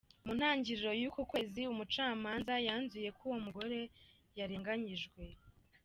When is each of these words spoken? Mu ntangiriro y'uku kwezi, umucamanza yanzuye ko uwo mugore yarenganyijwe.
Mu 0.25 0.31
ntangiriro 0.37 0.91
y'uku 1.01 1.21
kwezi, 1.31 1.61
umucamanza 1.73 2.53
yanzuye 2.67 3.09
ko 3.17 3.21
uwo 3.27 3.37
mugore 3.45 3.79
yarenganyijwe. 4.37 5.23